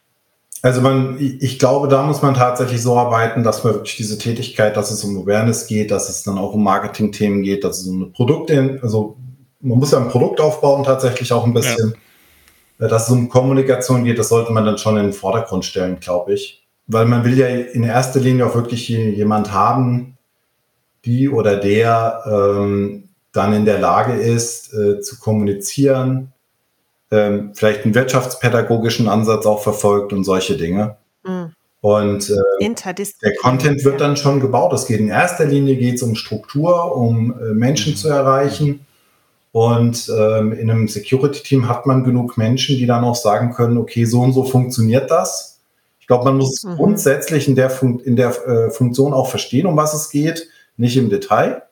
[0.63, 4.77] Also man, ich glaube, da muss man tatsächlich so arbeiten, dass man wirklich diese Tätigkeit,
[4.77, 8.13] dass es um Awareness geht, dass es dann auch um Marketing-Themen geht, dass es um
[8.13, 9.17] Produkte, also
[9.61, 11.95] man muss ja ein Produkt aufbauen, tatsächlich auch ein bisschen.
[12.79, 12.89] Ja.
[12.89, 16.33] Dass es um Kommunikation geht, das sollte man dann schon in den Vordergrund stellen, glaube
[16.33, 16.67] ich.
[16.87, 20.17] Weil man will ja in erster Linie auch wirklich jemand haben,
[21.05, 26.33] die oder der ähm, dann in der Lage ist, äh, zu kommunizieren,
[27.11, 30.97] ähm, vielleicht einen wirtschaftspädagogischen Ansatz auch verfolgt und solche Dinge.
[31.25, 31.53] Mhm.
[31.83, 32.35] Und äh,
[33.23, 34.73] der Content wird dann schon gebaut.
[34.75, 37.97] Es geht in erster Linie geht's um Struktur, um äh, Menschen mhm.
[37.97, 38.87] zu erreichen.
[39.53, 44.05] Und ähm, in einem Security-Team hat man genug Menschen, die dann auch sagen können, okay,
[44.05, 45.61] so und so funktioniert das.
[45.99, 46.77] Ich glaube, man muss mhm.
[46.77, 50.97] grundsätzlich in der, Fun in der äh, Funktion auch verstehen, um was es geht, nicht
[50.97, 51.63] im Detail.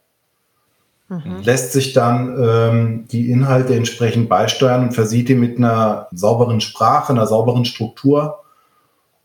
[1.09, 1.41] Mhm.
[1.43, 7.13] Lässt sich dann ähm, die Inhalte entsprechend beisteuern und versieht die mit einer sauberen Sprache,
[7.13, 8.41] einer sauberen Struktur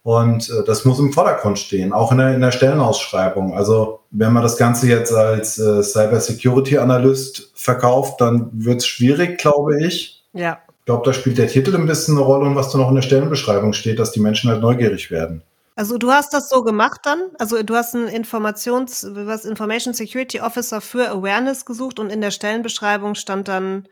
[0.04, 3.56] und äh, das muss im Vordergrund stehen, auch in der, in der Stellenausschreibung.
[3.56, 8.88] Also wenn man das Ganze jetzt als äh, Cyber Security Analyst verkauft, dann wird es
[8.88, 10.24] schwierig, glaube ich.
[10.34, 10.60] Ja.
[10.80, 12.96] Ich glaube, da spielt der Titel ein bisschen eine Rolle und was da noch in
[12.96, 15.42] der Stellenbeschreibung steht, dass die Menschen halt neugierig werden.
[15.76, 17.30] Also du hast das so gemacht dann?
[17.40, 22.32] Also du hast einen Informations, was Information Security Officer für Awareness gesucht und in der
[22.32, 23.88] Stellenbeschreibung stand dann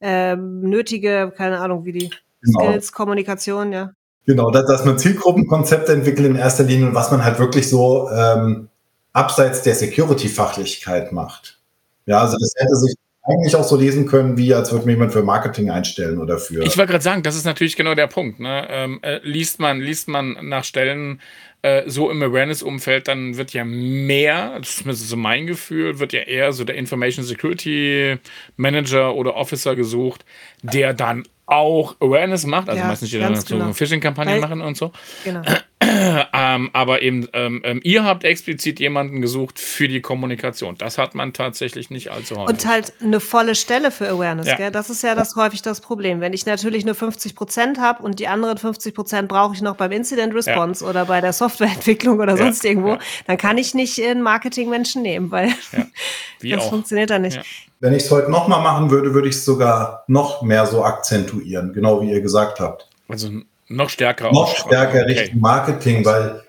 [0.00, 2.10] äh, nötige, keine Ahnung, wie die
[2.42, 2.60] genau.
[2.60, 3.92] Skills, Kommunikation, ja.
[4.26, 8.08] Genau, dass, dass man Zielgruppenkonzepte entwickelt in erster Linie und was man halt wirklich so
[8.10, 8.68] ähm,
[9.12, 11.58] abseits der Security-Fachlichkeit macht.
[12.06, 15.12] Ja, also das hätte sich eigentlich auch so lesen können, wie als würde man jemand
[15.12, 16.62] für Marketing einstellen oder für.
[16.62, 18.38] Ich wollte gerade sagen, das ist natürlich genau der Punkt.
[18.38, 18.66] Ne?
[18.68, 21.20] Ähm, äh, liest man, liest man nach Stellen
[21.62, 26.20] äh, so im Awareness-Umfeld, dann wird ja mehr, das ist so mein Gefühl, wird ja
[26.20, 28.18] eher so der Information Security
[28.56, 30.26] Manager oder Officer gesucht,
[30.62, 33.66] der dann auch Awareness macht, also ja, meistens die dann genau.
[33.66, 34.92] so Phishing-Kampagnen machen und so.
[35.24, 35.42] Genau.
[36.32, 40.76] ähm, aber eben, ähm, ähm, ihr habt explizit jemanden gesucht für die Kommunikation.
[40.78, 42.48] Das hat man tatsächlich nicht allzu häufig.
[42.48, 44.56] Und halt eine volle Stelle für Awareness, ja.
[44.56, 44.70] gell?
[44.70, 46.20] Das ist ja das häufig das Problem.
[46.20, 49.76] Wenn ich natürlich nur 50 Prozent habe und die anderen 50 Prozent brauche ich noch
[49.76, 50.90] beim Incident Response ja.
[50.90, 55.52] oder bei der Softwareentwicklung oder sonst irgendwo, dann kann ich nicht einen Marketing-Menschen nehmen, weil
[56.42, 56.70] das auch.
[56.70, 57.40] funktioniert dann nicht.
[57.84, 61.74] Wenn ich es heute nochmal machen würde, würde ich es sogar noch mehr so akzentuieren,
[61.74, 62.88] genau wie ihr gesagt habt.
[63.08, 63.28] Also
[63.68, 64.32] noch stärker.
[64.32, 65.12] Noch stärker okay.
[65.12, 66.42] Richtung Marketing, weil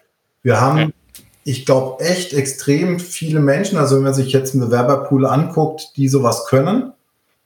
[0.44, 0.88] wir haben, ja.
[1.44, 6.08] ich glaube, echt extrem viele Menschen, also wenn man sich jetzt einen Bewerberpool anguckt, die
[6.08, 6.94] sowas können.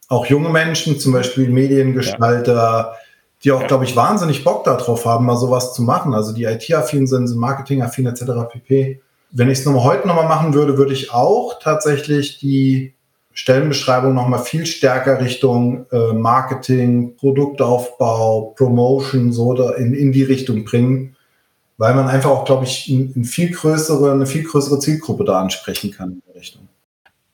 [0.06, 2.94] Auch junge Menschen, zum Beispiel Mediengestalter, ja.
[3.42, 3.66] die auch, ja.
[3.66, 6.14] glaube ich, wahnsinnig Bock darauf haben, mal sowas zu machen.
[6.14, 8.22] Also die IT-affin sind, sind Marketing-affin etc.
[8.52, 9.00] pp.
[9.32, 12.94] Wenn ich es heute nochmal machen würde, würde ich auch tatsächlich die
[13.32, 20.64] Stellenbeschreibung nochmal viel stärker Richtung äh, Marketing, Produktaufbau, Promotion, so da in, in die Richtung
[20.64, 21.16] bringen,
[21.78, 25.40] weil man einfach auch, glaube ich, ein, ein viel größere, eine viel größere Zielgruppe da
[25.40, 26.68] ansprechen kann in der Richtung.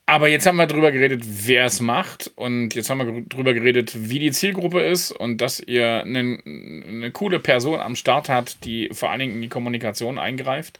[0.08, 2.30] Aber jetzt haben wir darüber geredet, wer es macht.
[2.36, 7.10] Und jetzt haben wir darüber geredet, wie die Zielgruppe ist und dass ihr eine, eine
[7.10, 10.78] coole Person am Start habt, die vor allen Dingen in die Kommunikation eingreift.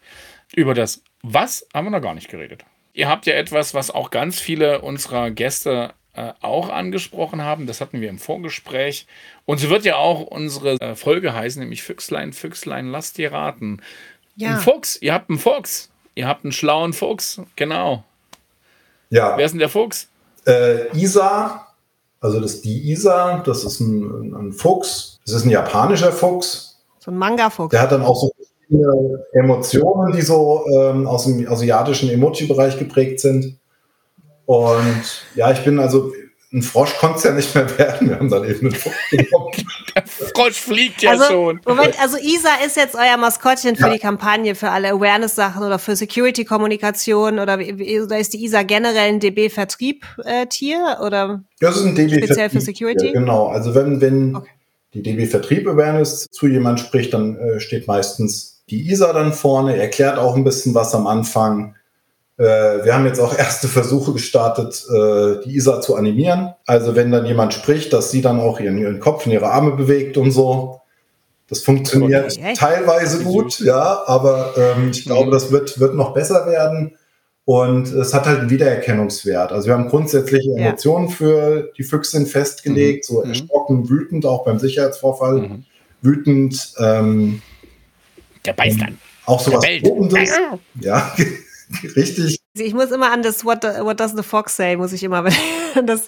[0.55, 2.65] Über das Was haben wir noch gar nicht geredet.
[2.97, 7.67] Ihr habt ja etwas, was auch ganz viele unserer Gäste äh, auch angesprochen haben.
[7.67, 9.07] Das hatten wir im Vorgespräch.
[9.45, 13.83] Und so wird ja auch unsere äh, Folge heißen, nämlich Füchslein, Füchslein, lass dir raten.
[14.37, 14.55] Ja.
[14.55, 15.91] Ein Fuchs, ihr habt einen Fuchs.
[16.15, 18.03] Ihr habt einen schlauen Fuchs, genau.
[19.11, 19.37] Ja.
[19.37, 20.09] Wer ist denn der Fuchs?
[20.47, 21.67] Äh, Isa,
[22.21, 25.21] also das ist die Isa, das ist ein, ein Fuchs.
[25.27, 26.79] Das ist ein japanischer Fuchs.
[27.01, 27.73] So ein Manga-Fuchs.
[27.73, 28.33] Der hat dann auch so
[29.33, 33.59] Emotionen, die so ähm, aus dem asiatischen Emoji-Bereich geprägt sind.
[34.45, 36.13] Und ja, ich bin also,
[36.53, 38.09] ein Frosch konnte es ja nicht mehr werden.
[38.09, 39.53] Wir haben dann eben einen Frosch genommen.
[39.95, 41.61] Der Frosch fliegt ja also, schon.
[41.67, 43.93] Moment, also Isa ist jetzt euer Maskottchen für ja.
[43.93, 49.21] die Kampagne, für alle Awareness-Sachen oder für Security-Kommunikation oder, oder ist die Isa generell ein
[49.21, 53.13] DB-Vertrieb-Tier oder das ist ein DB speziell für Security?
[53.13, 54.51] Genau, also wenn, wenn okay.
[54.95, 60.35] die DB-Vertrieb-Awareness zu jemand spricht, dann äh, steht meistens die ISA dann vorne, erklärt auch
[60.35, 61.77] ein bisschen was am Anfang.
[62.39, 66.55] Äh, wir haben jetzt auch erste Versuche gestartet, äh, die ISA zu animieren.
[66.67, 69.73] Also wenn dann jemand spricht, dass sie dann auch ihren, ihren Kopf und ihre Arme
[69.73, 70.81] bewegt und so.
[71.49, 72.55] Das funktioniert okay.
[72.57, 75.31] teilweise gut, ja, aber ähm, ich glaube, mhm.
[75.31, 76.97] das wird, wird noch besser werden.
[77.45, 79.53] Und es hat halt einen Wiedererkennungswert.
[79.53, 81.15] Also wir haben grundsätzliche Emotionen ja.
[81.15, 83.15] für die Füchsin festgelegt, mhm.
[83.15, 83.29] so mhm.
[83.29, 85.65] erschrocken, wütend, auch beim Sicherheitsvorfall, mhm.
[86.03, 87.43] wütend, ähm,
[88.47, 88.99] der beißt dann.
[89.27, 90.31] Auch sowas Tobendes.
[90.81, 91.13] Ja,
[91.97, 92.39] richtig.
[92.55, 95.25] Ich muss immer an das What, What Does the Fox Say, muss ich immer
[95.85, 96.07] das,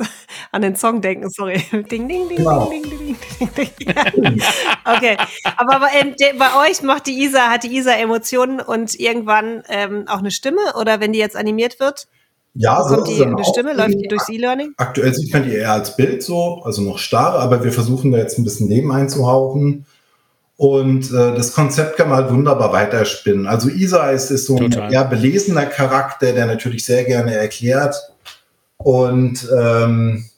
[0.52, 1.62] an den Song denken, sorry.
[1.72, 2.70] Ding, ding, ding, genau.
[2.70, 3.16] ding, ding, ding,
[3.56, 4.42] ding, ding.
[4.84, 5.16] okay,
[5.56, 10.04] aber bei, ähm, bei euch macht die Isa, hat die Isa Emotionen und irgendwann ähm,
[10.08, 12.06] auch eine Stimme oder wenn die jetzt animiert wird?
[12.54, 14.72] Ja, so kommt die eine Stimme, läuft die durchs E-Learning?
[14.78, 18.18] Aktuell sieht man die eher als Bild so, also noch starr, aber wir versuchen da
[18.18, 19.86] jetzt ein bisschen Leben einzuhauchen.
[20.58, 23.46] Und äh, das Konzept kann man halt wunderbar weiterspinnen.
[23.46, 24.82] Also Isa ist, ist so Total.
[24.82, 27.94] ein eher belesener Charakter, der natürlich sehr gerne erklärt.
[28.76, 30.28] Und ähm,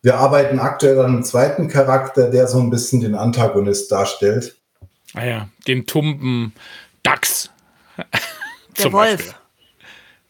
[0.00, 4.56] wir arbeiten aktuell an einem zweiten Charakter, der so ein bisschen den Antagonist darstellt.
[5.12, 6.54] Ah ja, den tumben,
[7.02, 7.50] Dachs.
[8.78, 9.18] Der Wolf.
[9.18, 9.34] Beispiel.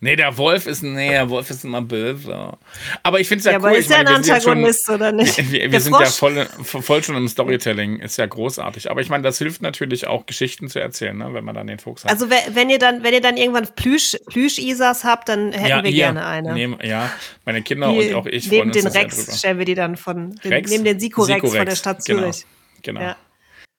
[0.00, 2.56] Nee, der Wolf ist, nee, der Wolf ist immer böse.
[3.02, 3.66] Aber ich finde es ja, ja cool.
[3.66, 5.50] Aber ist ja ein Antagonist, schon, oder nicht?
[5.50, 6.04] Wir, wir sind Frosch?
[6.04, 8.92] ja voll, voll schon im Storytelling, ist ja großartig.
[8.92, 11.80] Aber ich meine, das hilft natürlich auch, Geschichten zu erzählen, ne, wenn man dann den
[11.80, 12.12] Fuchs hat.
[12.12, 15.90] Also wenn ihr dann, wenn ihr dann irgendwann Plüsch, Plüsch-Isas habt, dann hätten ja, wir
[15.90, 16.54] hier, gerne eine.
[16.54, 17.10] Nehm, ja,
[17.44, 20.52] meine Kinder Die, und auch ich Neben den Rex stellen wir die dann von, den,
[20.52, 20.70] Rex?
[20.70, 22.46] neben den Sikorex von der Stadt genau, Zürich.
[22.82, 23.00] Genau.
[23.00, 23.16] Ja.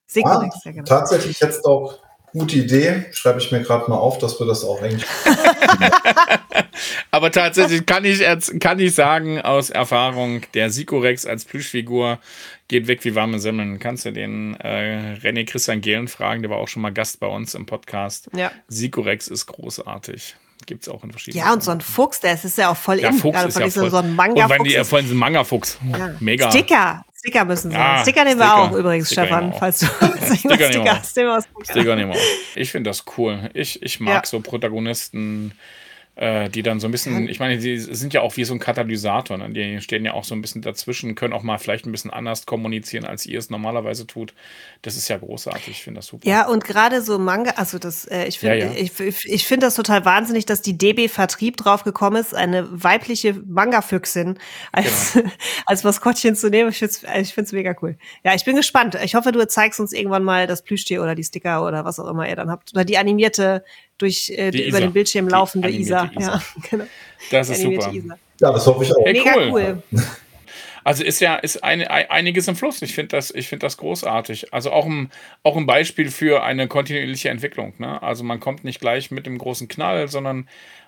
[0.06, 0.86] Sikorex, ah, ja, genau.
[0.86, 2.00] Tatsächlich jetzt auch
[2.34, 5.06] Gute Idee, schreibe ich mir gerade mal auf, dass wir das auch eigentlich.
[7.12, 8.22] Aber tatsächlich kann ich,
[8.60, 12.20] kann ich sagen, aus Erfahrung, der Sikorex als Plüschfigur
[12.68, 13.80] geht weg wie warme Semmeln.
[13.80, 17.28] Kannst du den äh, René Christian Gehlen fragen, der war auch schon mal Gast bei
[17.28, 18.30] uns im Podcast.
[18.36, 18.52] Ja.
[18.68, 20.36] Sikorex ist großartig.
[20.66, 21.46] Gibt es auch in verschiedenen.
[21.46, 23.16] Ja, und so ein Fuchs, der ist, ist ja auch voll ja, in.
[23.16, 24.44] Fuchs ist ja voll, so ein Manga-Fuchs.
[24.44, 25.80] Und wenn die vorhin sind Manga-Fuchs.
[25.98, 26.16] Ja.
[26.20, 26.52] Mega.
[26.52, 27.04] Sticker.
[27.20, 27.80] Sticker müssen sein.
[27.80, 29.86] Ja, Sticker nehmen wir auch übrigens, Sticker Stefan, falls du
[30.36, 30.72] Sticker,
[31.04, 31.50] Sticker hast.
[31.64, 32.56] Sticker nehmen wir auch.
[32.56, 33.50] Ich finde das cool.
[33.54, 34.30] Ich, ich mag ja.
[34.30, 35.52] so Protagonisten,
[36.20, 38.60] äh, die dann so ein bisschen, ich meine, die sind ja auch wie so ein
[38.60, 39.52] Katalysator, ne?
[39.52, 42.46] die stehen ja auch so ein bisschen dazwischen, können auch mal vielleicht ein bisschen anders
[42.46, 44.34] kommunizieren, als ihr es normalerweise tut.
[44.82, 46.28] Das ist ja großartig, ich finde das super.
[46.28, 48.74] Ja, und gerade so Manga, also das, äh, ich finde ja, ja.
[48.76, 53.42] ich, ich finde das total wahnsinnig, dass die DB Vertrieb drauf gekommen ist, eine weibliche
[53.48, 54.40] Manga-Füchsin
[54.74, 55.30] als, genau.
[55.68, 56.72] als Maskottchen zu nehmen.
[56.72, 57.98] Ich finde es ich mega cool.
[58.26, 58.98] Ja, ich bin gespannt.
[59.02, 62.10] Ich hoffe, du zeigst uns irgendwann mal das Plüschtier oder die Sticker oder was auch
[62.10, 62.74] immer ihr dann habt.
[62.74, 63.64] Oder die animierte
[64.00, 66.10] durch äh, die über den Bildschirm laufende Isa.
[66.18, 66.20] Isa.
[66.20, 66.86] Ja, genau.
[67.30, 67.94] Das ist super.
[67.94, 68.18] Isa.
[68.42, 69.06] Ja, das hoffe ich auch.
[69.06, 69.52] Hey, Mega cool.
[69.52, 69.84] cool.
[70.86, 72.82] Also ist ja ist ein, einiges im Fluss.
[72.82, 74.54] Ich finde das, find das großartig.
[74.54, 75.12] Also auch ein,
[75.44, 77.74] auch ein Beispiel für eine kontinuierliche Entwicklung.
[77.78, 78.02] Ne?
[78.02, 80.48] Also man kommt nicht gleich mit dem großen Knall, sondern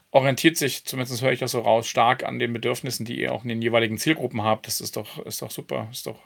[0.10, 3.44] orientiert sich, zumindest höre ich das so raus, stark an den Bedürfnissen, die ihr auch
[3.44, 4.66] in den jeweiligen Zielgruppen habt.
[4.66, 5.88] Das ist doch, ist doch super.
[5.92, 6.18] Ist doch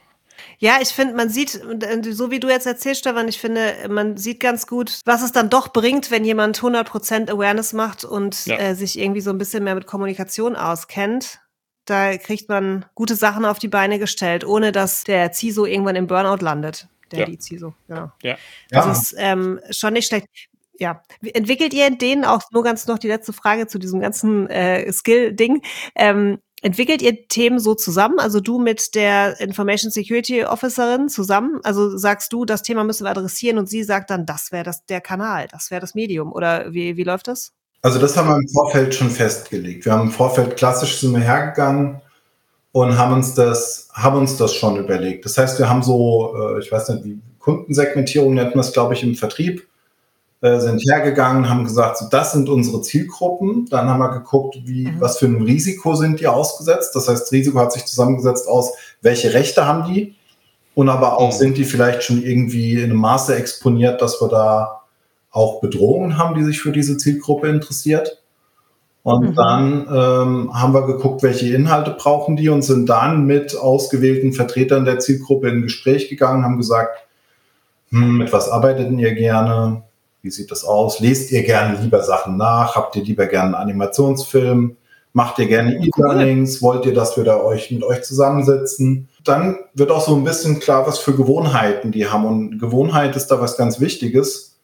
[0.57, 1.61] ja, ich finde, man sieht,
[2.11, 5.49] so wie du jetzt erzählst, Stefan, ich finde, man sieht ganz gut, was es dann
[5.49, 8.57] doch bringt, wenn jemand 100% Awareness macht und ja.
[8.57, 11.39] äh, sich irgendwie so ein bisschen mehr mit Kommunikation auskennt.
[11.85, 16.07] Da kriegt man gute Sachen auf die Beine gestellt, ohne dass der CISO irgendwann im
[16.07, 16.87] Burnout landet.
[17.11, 17.25] Der ja.
[17.25, 18.11] die CISO, genau.
[18.23, 18.37] Ja.
[18.69, 18.91] Das ja.
[18.91, 20.27] ist ähm, schon nicht schlecht
[20.77, 24.49] ja, entwickelt ihr in denen auch nur ganz noch die letzte Frage zu diesem ganzen
[24.49, 25.61] äh, Skill-Ding?
[25.95, 28.17] Ähm, Entwickelt ihr Themen so zusammen?
[28.17, 31.59] Also du mit der Information Security Officerin zusammen?
[31.61, 34.83] Also sagst du, das Thema müssen wir adressieren und sie sagt dann, das wäre das
[34.87, 36.33] der Kanal, das wäre das Medium.
[36.33, 37.51] Oder wie, wie läuft das?
[37.83, 39.85] Also das haben wir im Vorfeld schon festgelegt.
[39.85, 42.01] Wir haben im Vorfeld klassisch sind wir hergegangen
[42.71, 45.23] und haben uns das, haben uns das schon überlegt.
[45.23, 48.95] Das heißt, wir haben so, äh, ich weiß nicht, wie Kundensegmentierung nennt man es, glaube
[48.95, 49.67] ich, im Vertrieb
[50.41, 53.67] äh, sind hergegangen, haben gesagt, so, das sind unsere Zielgruppen.
[53.69, 54.99] Dann haben wir geguckt, wie, mhm.
[54.99, 56.95] was für ein Risiko sind die ausgesetzt.
[56.95, 60.15] Das heißt, das Risiko hat sich zusammengesetzt aus, welche Rechte haben die
[60.75, 61.37] und aber auch, mhm.
[61.37, 64.81] sind die vielleicht schon irgendwie in einem Maße exponiert, dass wir da
[65.31, 68.21] auch Bedrohungen haben, die sich für diese Zielgruppe interessiert.
[69.03, 69.35] Und mhm.
[69.35, 74.83] dann ähm, haben wir geguckt, welche Inhalte brauchen die und sind dann mit ausgewählten Vertretern
[74.83, 77.05] der Zielgruppe in Gespräch gegangen, haben gesagt,
[77.89, 79.83] hm, mit was arbeitet ihr gerne?
[80.25, 81.01] Wie sieht das aus?
[81.01, 82.75] Lest ihr gerne lieber Sachen nach?
[82.75, 84.75] Habt ihr lieber gerne einen Animationsfilm?
[85.13, 86.63] Macht ihr gerne E-Learnings?
[86.63, 89.07] Wollt ihr, dass wir da euch mit euch zusammensetzen?
[89.23, 92.25] Dann wird auch so ein bisschen klar, was für Gewohnheiten die haben.
[92.25, 94.54] Und Gewohnheit ist da was ganz Wichtiges,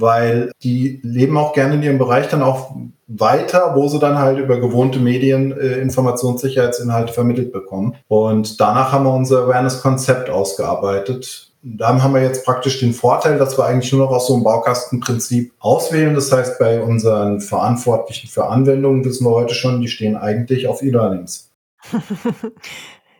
[0.00, 2.74] weil die leben auch gerne in ihrem Bereich dann auch
[3.06, 7.96] weiter, wo sie dann halt über gewohnte Medien äh, Informationssicherheitsinhalte vermittelt bekommen.
[8.06, 13.58] Und danach haben wir unser Awareness-Konzept ausgearbeitet da haben wir jetzt praktisch den Vorteil, dass
[13.58, 16.14] wir eigentlich nur noch aus so einem Baukastenprinzip auswählen.
[16.14, 20.82] Das heißt, bei unseren Verantwortlichen für Anwendungen wissen wir heute schon, die stehen eigentlich auf
[20.82, 21.50] E-Learnings.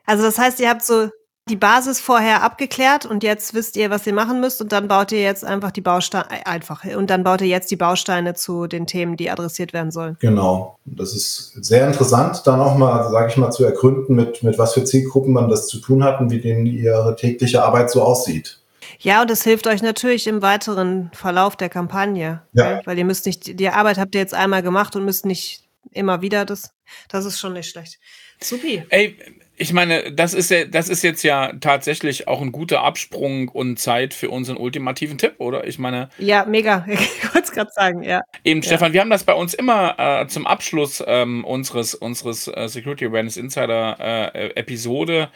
[0.06, 1.08] also das heißt, ihr habt so
[1.48, 5.12] die Basis vorher abgeklärt und jetzt wisst ihr, was ihr machen müsst und dann baut
[5.12, 8.66] ihr jetzt einfach die Bausteine äh, einfach und dann baut ihr jetzt die Bausteine zu
[8.66, 10.16] den Themen, die adressiert werden sollen.
[10.20, 14.58] Genau, das ist sehr interessant, dann auch mal, sage ich mal, zu ergründen, mit mit
[14.58, 18.02] was für Zielgruppen man das zu tun hat und wie denen ihre tägliche Arbeit so
[18.02, 18.60] aussieht.
[19.00, 22.80] Ja, und es hilft euch natürlich im weiteren Verlauf der Kampagne, ja.
[22.84, 26.20] weil ihr müsst nicht die Arbeit habt ihr jetzt einmal gemacht und müsst nicht immer
[26.20, 26.72] wieder das.
[27.08, 27.98] Das ist schon nicht schlecht.
[28.40, 28.82] Supi.
[28.88, 29.16] Ey,
[29.58, 33.78] ich meine, das ist ja, das ist jetzt ja tatsächlich auch ein guter Absprung und
[33.78, 35.66] Zeit für unseren ultimativen Tipp, oder?
[35.66, 36.08] Ich meine.
[36.18, 36.86] Ja, mega.
[37.18, 38.22] Ich wollte es gerade sagen, ja.
[38.44, 38.66] Eben, ja.
[38.66, 43.06] Stefan, wir haben das bei uns immer äh, zum Abschluss ähm, unseres, unseres äh, Security
[43.06, 43.96] Awareness Insider
[44.34, 45.30] äh, Episode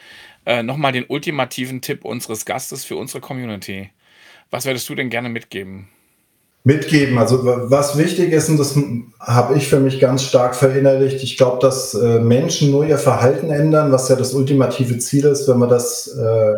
[0.45, 3.91] äh, nochmal den ultimativen Tipp unseres Gastes für unsere Community.
[4.49, 5.89] Was würdest du denn gerne mitgeben?
[6.63, 7.17] Mitgeben.
[7.17, 8.75] Also was wichtig ist, und das
[9.19, 13.49] habe ich für mich ganz stark verinnerlicht, ich glaube, dass äh, Menschen nur ihr Verhalten
[13.49, 16.53] ändern, was ja das ultimative Ziel ist, wenn wir das äh,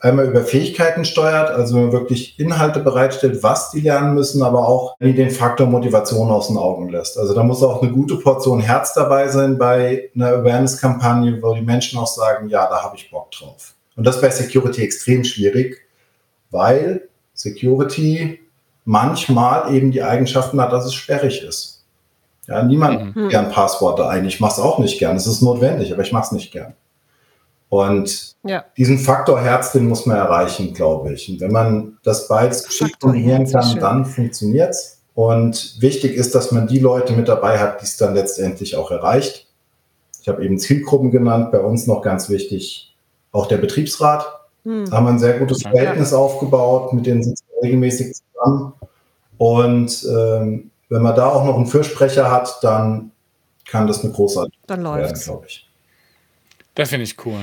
[0.00, 5.14] einmal über Fähigkeiten steuert, also wirklich Inhalte bereitstellt, was die lernen müssen, aber auch nie
[5.14, 7.18] den Faktor Motivation aus den Augen lässt.
[7.18, 11.62] Also da muss auch eine gute Portion Herz dabei sein bei einer Awareness-Kampagne, wo die
[11.62, 13.74] Menschen auch sagen, ja, da habe ich Bock drauf.
[13.96, 15.80] Und das ist bei Security extrem schwierig,
[16.50, 18.40] weil Security
[18.88, 21.84] manchmal eben die Eigenschaften hat, dass es sperrig ist.
[22.46, 23.28] Ja, niemand mhm.
[23.28, 24.24] gern Passworte ein.
[24.24, 25.14] Ich mache es auch nicht gern.
[25.14, 26.72] Es ist notwendig, aber ich mache es nicht gern.
[27.68, 28.64] Und ja.
[28.78, 31.28] diesen Faktor Herz, den muss man erreichen, glaube ich.
[31.28, 35.02] Und wenn man das beides geschickt kombinieren kann, dann funktioniert es.
[35.14, 38.90] Und wichtig ist, dass man die Leute mit dabei hat, die es dann letztendlich auch
[38.90, 39.48] erreicht.
[40.22, 42.96] Ich habe eben Zielgruppen genannt, bei uns noch ganz wichtig,
[43.32, 44.24] auch der Betriebsrat.
[44.64, 44.86] Hm.
[44.88, 46.16] Da haben wir ein sehr gutes Verhältnis ja.
[46.16, 48.72] aufgebaut, mit denen sitzen wir regelmäßig zusammen.
[49.38, 53.12] Und ähm, wenn man da auch noch einen Fürsprecher hat, dann
[53.66, 55.68] kann das eine große dann werden, glaube ich.
[56.74, 57.40] Das finde ich cool.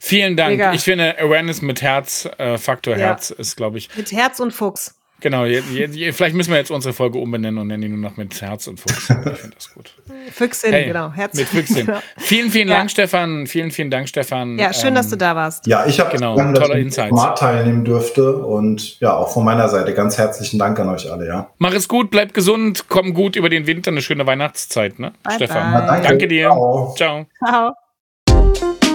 [0.00, 0.50] Vielen Dank.
[0.50, 0.72] Mega.
[0.72, 3.06] Ich finde, Awareness mit Herz, äh, Faktor ja.
[3.06, 3.94] Herz ist, glaube ich.
[3.96, 4.97] Mit Herz und Fuchs.
[5.20, 8.16] Genau, je, je, vielleicht müssen wir jetzt unsere Folge umbenennen und nennen die nur noch
[8.16, 9.10] mit Herz und Fuchs.
[9.10, 9.92] Ich finde das gut.
[10.30, 11.10] Füchsin, hey, genau.
[11.12, 11.34] Herz.
[11.34, 11.78] Mit Füchsin.
[11.88, 12.00] Genau.
[12.18, 13.46] Vielen, vielen Dank, Stefan.
[13.46, 14.58] Vielen, vielen Dank, Stefan.
[14.58, 15.66] Ja, schön, ähm, dass du da warst.
[15.66, 19.68] Ja, ich habe genau, Dank, dass ich Format teilnehmen dürfte und ja, auch von meiner
[19.68, 21.50] Seite ganz herzlichen Dank an euch alle, ja.
[21.58, 25.12] Mach es gut, bleib gesund, komm gut über den Winter, eine schöne Weihnachtszeit, ne?
[25.22, 25.72] Bye Stefan.
[25.72, 25.86] Bye.
[25.86, 26.08] danke.
[26.08, 26.48] danke dir.
[26.48, 26.94] Ciao.
[26.96, 27.26] Ciao.
[27.44, 28.87] Ciao.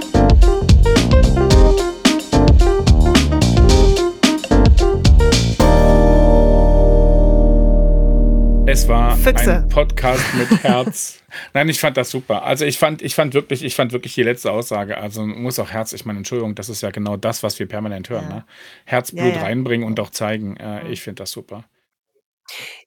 [8.73, 9.57] Es war Füchse.
[9.57, 11.21] ein Podcast mit Herz.
[11.53, 12.41] Nein, ich fand das super.
[12.41, 14.97] Also ich fand, ich fand wirklich, ich fand wirklich die letzte Aussage.
[14.97, 15.93] Also muss auch Herz.
[15.93, 18.25] Ich meine, Entschuldigung, das ist ja genau das, was wir permanent hören.
[18.29, 18.35] Ja.
[18.37, 18.45] Ne?
[18.85, 19.41] Herzblut ja, ja.
[19.43, 20.57] reinbringen und auch zeigen.
[20.57, 21.65] Äh, ich finde das super.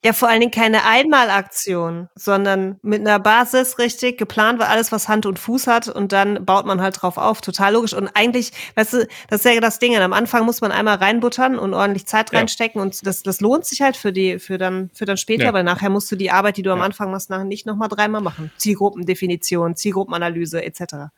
[0.04, 5.08] Ja, vor allen Dingen keine Einmalaktion, sondern mit einer Basis richtig geplant war alles, was
[5.08, 7.40] Hand und Fuß hat und dann baut man halt drauf auf.
[7.40, 7.92] Total logisch.
[7.92, 9.96] Und eigentlich, weißt du, das ist ja das Ding.
[9.96, 12.38] Am Anfang muss man einmal reinbuttern und ordentlich Zeit ja.
[12.38, 15.52] reinstecken und das, das lohnt sich halt für die, für dann, für dann später, ja.
[15.52, 18.20] weil nachher musst du die Arbeit, die du am Anfang machst, nachher nicht nochmal dreimal
[18.20, 18.52] machen.
[18.58, 21.10] Zielgruppendefinition, Zielgruppenanalyse etc.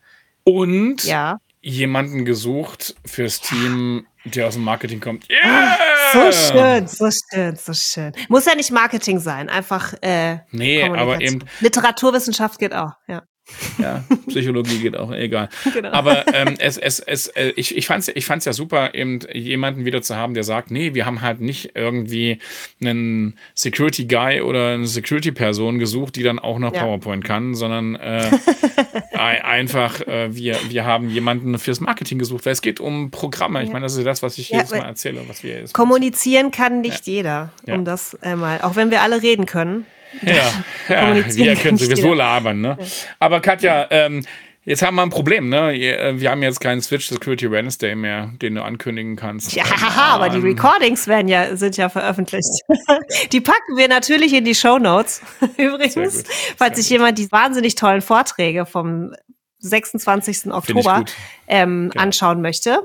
[0.45, 1.41] Und ja.
[1.61, 5.29] jemanden gesucht fürs Team, der aus dem Marketing kommt.
[5.29, 5.77] Yeah!
[6.13, 8.13] So schön, so schön, so schön.
[8.29, 11.45] Muss ja nicht Marketing sein, einfach äh, Nee, aber eben.
[11.61, 13.23] Literaturwissenschaft geht auch, ja.
[13.79, 15.49] Ja, Psychologie geht auch, egal.
[15.73, 15.91] Genau.
[15.91, 19.21] Aber ähm, es, es, es, äh, ich, ich fand es ich fand's ja super, eben
[19.33, 22.39] jemanden wieder zu haben, der sagt, nee, wir haben halt nicht irgendwie
[22.81, 26.83] einen Security Guy oder eine Security Person gesucht, die dann auch noch ja.
[26.83, 28.31] PowerPoint kann, sondern äh,
[29.13, 33.63] einfach, äh, wir, wir haben jemanden fürs Marketing gesucht, weil es geht um Programme.
[33.63, 35.23] Ich meine, das ist das, was ich ja, jedes Mal erzähle.
[35.27, 37.13] Was wir kommunizieren kann nicht ja.
[37.13, 39.87] jeder, um das einmal, auch wenn wir alle reden können.
[40.23, 42.61] Ja, ja wir können sowieso labern.
[42.61, 42.79] Ne?
[43.19, 44.25] Aber Katja, ähm,
[44.69, 45.73] Jetzt haben wir ein Problem, ne?
[45.73, 49.55] Äh, wir haben jetzt keinen Switch Security Wednesday mehr, den du ankündigen kannst.
[49.55, 49.65] Ja,
[49.97, 52.51] aber die Recordings werden ja, sind ja veröffentlicht.
[53.33, 55.23] die packen wir natürlich in die Show Notes.
[55.57, 56.23] Übrigens,
[56.59, 59.15] falls sich jemand die wahnsinnig tollen Vorträge vom
[59.61, 60.53] 26.
[60.53, 61.07] Oktober
[61.47, 62.03] ähm, genau.
[62.03, 62.81] anschauen möchte.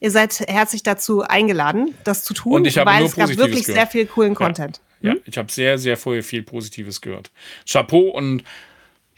[0.00, 3.78] Ihr seid herzlich dazu eingeladen, das zu tun, weil es gab wirklich gehört.
[3.78, 4.78] sehr viel coolen Content.
[4.78, 5.20] Ja, hm?
[5.24, 7.30] ich habe sehr, sehr viel, viel Positives gehört.
[7.66, 8.42] Chapeau und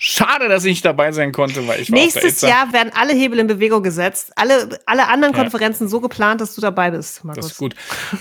[0.02, 3.38] Schade, dass ich nicht dabei sein konnte, weil ich war Nächstes Jahr werden alle Hebel
[3.38, 4.32] in Bewegung gesetzt.
[4.34, 5.42] Alle, alle anderen ja.
[5.42, 7.22] Konferenzen so geplant, dass du dabei bist.
[7.22, 7.44] Markus.
[7.44, 7.74] Das ist gut.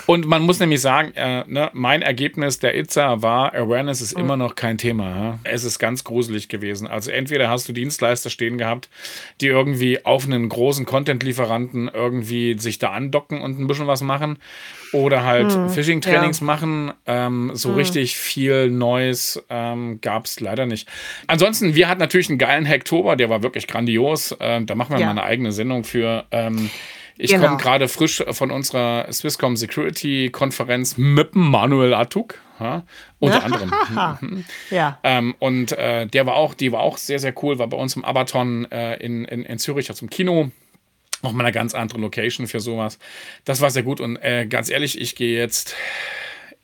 [0.06, 4.24] Und man muss nämlich sagen, äh, ne, mein Ergebnis der ITSA war, Awareness ist mhm.
[4.26, 5.10] immer noch kein Thema.
[5.10, 5.39] Ja?
[5.45, 6.86] Es ist ganz gruselig gewesen.
[6.86, 8.89] Also entweder hast du Dienstleister stehen gehabt,
[9.39, 14.38] die irgendwie auf einen großen Content-Lieferanten irgendwie sich da andocken und ein bisschen was machen
[14.93, 16.45] oder halt hm, Phishing-Trainings ja.
[16.45, 16.93] machen.
[17.06, 17.75] Ähm, so hm.
[17.75, 20.88] richtig viel Neues ähm, gab es leider nicht.
[21.28, 24.36] Ansonsten, wir hatten natürlich einen geilen Hacktober, der war wirklich grandios.
[24.39, 25.06] Ähm, da machen wir ja.
[25.08, 26.25] mal eine eigene Sendung für.
[26.32, 26.69] Ähm,
[27.17, 27.47] ich genau.
[27.47, 32.36] komme gerade frisch von unserer Swisscom Security Konferenz mit Manuel Atuk.
[32.60, 32.84] Ja,
[33.19, 33.71] unter anderem.
[34.21, 34.45] Mhm.
[34.69, 34.99] ja.
[35.04, 37.95] Ähm, und äh, der war auch, die war auch sehr, sehr cool, war bei uns
[37.95, 40.52] im Abaton äh, in, in, in Zürich, also im Kino
[41.21, 42.99] auch mal eine ganz andere Location für sowas.
[43.45, 45.75] Das war sehr gut und äh, ganz ehrlich, ich gehe jetzt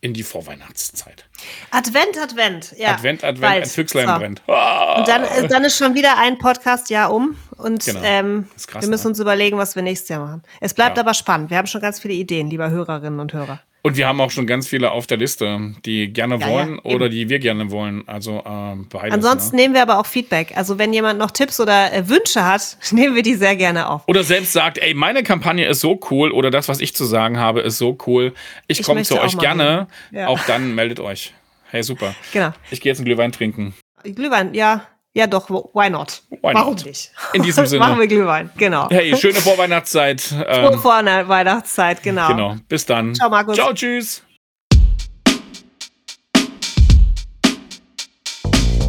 [0.01, 1.25] in die Vorweihnachtszeit.
[1.71, 2.93] Advent, Advent, ja.
[2.93, 3.63] Advent, Advent, Bald.
[3.63, 4.17] ein Füchslein so.
[4.17, 4.41] brennt.
[4.47, 4.95] Oh.
[4.97, 8.01] Und dann, äh, dann ist schon wieder ein Podcast-Jahr um und genau.
[8.03, 9.09] ähm, krass, wir müssen ne?
[9.09, 10.43] uns überlegen, was wir nächstes Jahr machen.
[10.61, 11.03] Es bleibt ja.
[11.03, 11.49] aber spannend.
[11.49, 13.61] Wir haben schon ganz viele Ideen, lieber Hörerinnen und Hörer.
[13.85, 16.91] Und wir haben auch schon ganz viele auf der Liste, die gerne ja, wollen ja,
[16.91, 18.01] oder die wir gerne wollen.
[18.07, 19.13] Also äh, beides.
[19.13, 19.61] Ansonsten ne?
[19.61, 20.53] nehmen wir aber auch Feedback.
[20.57, 24.01] Also wenn jemand noch Tipps oder äh, Wünsche hat, nehmen wir die sehr gerne auf.
[24.07, 27.37] Oder selbst sagt, ey, meine Kampagne ist so cool oder das, was ich zu sagen
[27.37, 28.33] habe, ist so cool.
[28.65, 29.85] Ich, ich komme zu euch gerne.
[30.09, 30.29] Ja.
[30.29, 31.35] Auch dann meldet euch.
[31.69, 32.15] Hey, super.
[32.33, 32.53] Genau.
[32.71, 33.75] Ich gehe jetzt einen Glühwein trinken.
[34.03, 34.87] Glühwein, ja.
[35.17, 36.21] Ja, doch, why not?
[36.29, 36.85] Why Warum not?
[36.85, 37.09] nicht?
[37.31, 37.79] In diesem Sinne.
[37.79, 38.89] Machen wir Glühwein, genau.
[38.89, 40.19] Hey, schöne Vorweihnachtszeit.
[40.21, 42.27] Frohe Ähm, Vorweihnachtszeit, genau.
[42.27, 42.55] genau.
[42.67, 43.15] Bis dann.
[43.15, 43.55] Ciao, Markus.
[43.55, 44.21] Ciao, tschüss.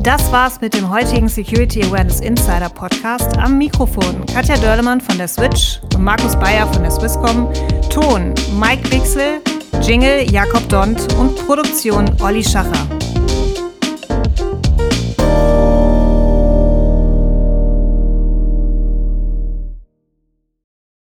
[0.02, 3.36] Das war's mit dem heutigen Security Awareness Insider Podcast.
[3.38, 7.52] Am Mikrofon Katja Dörlemann von der Switch und Markus Bayer von der Swisscom.
[7.90, 9.40] Ton Mike Bixel,
[9.80, 12.86] Jingle Jakob Dont und Produktion Olli Schacher.